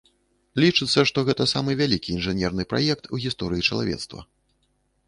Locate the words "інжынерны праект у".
2.17-3.23